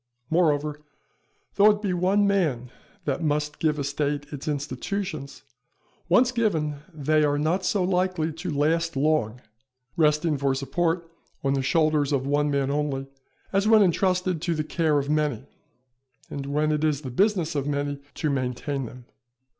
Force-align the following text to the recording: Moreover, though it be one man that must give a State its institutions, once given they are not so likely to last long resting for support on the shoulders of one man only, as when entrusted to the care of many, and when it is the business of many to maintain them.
Moreover, 0.31 0.79
though 1.53 1.69
it 1.69 1.83
be 1.83 1.93
one 1.93 2.25
man 2.25 2.71
that 3.05 3.21
must 3.23 3.59
give 3.59 3.77
a 3.77 3.83
State 3.83 4.33
its 4.33 4.47
institutions, 4.47 5.43
once 6.09 6.31
given 6.31 6.79
they 6.91 7.23
are 7.23 7.37
not 7.37 7.63
so 7.63 7.83
likely 7.83 8.33
to 8.33 8.49
last 8.49 8.95
long 8.95 9.41
resting 9.95 10.39
for 10.39 10.55
support 10.55 11.07
on 11.43 11.53
the 11.53 11.61
shoulders 11.61 12.11
of 12.11 12.25
one 12.25 12.49
man 12.49 12.71
only, 12.71 13.05
as 13.53 13.67
when 13.67 13.83
entrusted 13.83 14.41
to 14.41 14.55
the 14.55 14.63
care 14.63 14.97
of 14.97 15.07
many, 15.07 15.45
and 16.31 16.47
when 16.47 16.71
it 16.71 16.83
is 16.83 17.01
the 17.01 17.11
business 17.11 17.53
of 17.53 17.67
many 17.67 18.01
to 18.15 18.31
maintain 18.31 18.87
them. 18.87 19.05